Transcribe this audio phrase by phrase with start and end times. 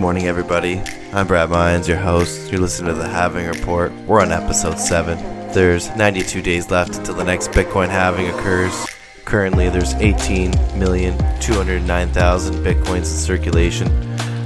[0.00, 0.82] morning, everybody.
[1.12, 2.52] I'm Brad Mines, your host.
[2.52, 3.90] You're listening to the Halving Report.
[4.06, 5.16] We're on episode 7.
[5.52, 8.86] There's 92 days left until the next Bitcoin halving occurs.
[9.24, 13.86] Currently, there's 18,209,000 Bitcoins in circulation.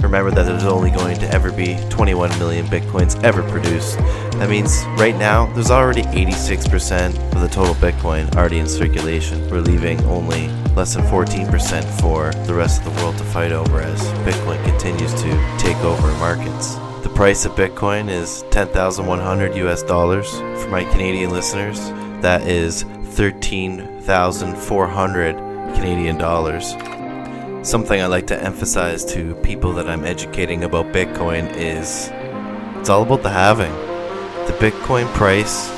[0.00, 3.98] Remember that there's only going to ever be 21 million Bitcoins ever produced.
[4.38, 9.48] That means right now, there's already 86% of the total Bitcoin already in circulation.
[9.50, 13.80] We're leaving only less than 14% for the rest of the world to fight over
[13.80, 16.76] as Bitcoin continues to take over markets.
[17.02, 20.30] The price of Bitcoin is 10,100 US dollars.
[20.30, 21.78] For my Canadian listeners,
[22.22, 25.36] that is 13,400
[25.74, 26.74] Canadian dollars.
[27.62, 32.10] Something I like to emphasize to people that I'm educating about Bitcoin is
[32.80, 33.70] it's all about the halving.
[34.46, 35.70] The Bitcoin price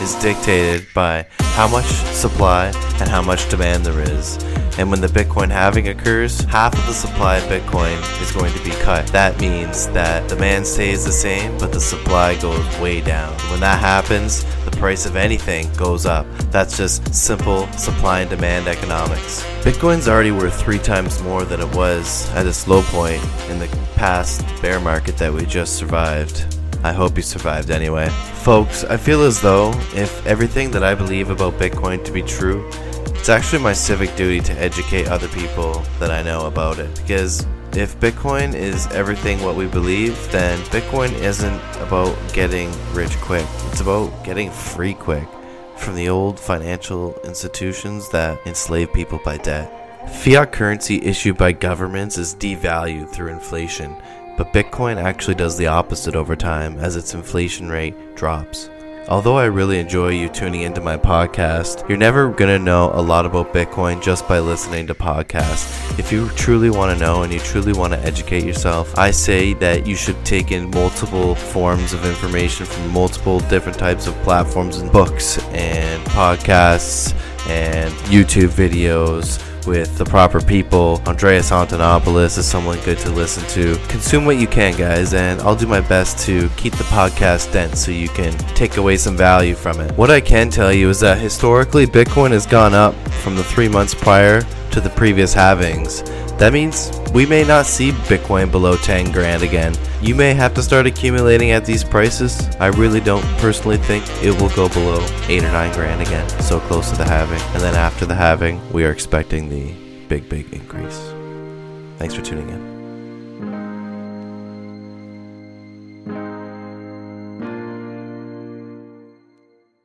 [0.00, 2.66] is dictated by how much supply
[3.00, 4.36] and how much demand there is.
[4.78, 8.62] And when the Bitcoin halving occurs, half of the supply of Bitcoin is going to
[8.62, 9.06] be cut.
[9.06, 13.32] That means that demand stays the same, but the supply goes way down.
[13.50, 16.26] When that happens, the price of anything goes up.
[16.50, 19.42] That's just simple supply and demand economics.
[19.62, 23.68] Bitcoin's already worth three times more than it was at its low point in the
[23.94, 26.55] past bear market that we just survived.
[26.86, 28.08] I hope you survived anyway.
[28.44, 32.64] Folks, I feel as though if everything that I believe about Bitcoin to be true,
[33.06, 36.94] it's actually my civic duty to educate other people that I know about it.
[36.94, 43.46] Because if Bitcoin is everything what we believe, then Bitcoin isn't about getting rich quick.
[43.72, 45.26] It's about getting free quick
[45.76, 49.72] from the old financial institutions that enslave people by debt.
[50.22, 53.96] Fiat currency issued by governments is devalued through inflation,
[54.36, 58.70] but Bitcoin actually does the opposite over time as its inflation rate drops.
[59.08, 63.00] Although I really enjoy you tuning into my podcast, you're never going to know a
[63.00, 65.96] lot about Bitcoin just by listening to podcasts.
[65.96, 69.54] If you truly want to know and you truly want to educate yourself, I say
[69.54, 74.78] that you should take in multiple forms of information from multiple different types of platforms
[74.78, 77.14] and books and podcasts
[77.48, 81.02] and YouTube videos with the proper people.
[81.06, 83.76] Andreas Antonopoulos is someone good to listen to.
[83.88, 87.84] Consume what you can, guys, and I'll do my best to keep the podcast dense
[87.84, 89.90] so you can take away some value from it.
[89.96, 93.68] What I can tell you is that historically, Bitcoin has gone up from the three
[93.68, 96.04] months prior to the previous halvings.
[96.38, 99.74] That means we may not see Bitcoin below 10 grand again.
[100.02, 102.46] You may have to start accumulating at these prices.
[102.60, 106.60] I really don't personally think it will go below 8 or 9 grand again, so
[106.60, 107.40] close to the halving.
[107.54, 109.72] And then after the halving, we are expecting the
[110.08, 111.00] big, big increase.
[111.98, 112.75] Thanks for tuning in.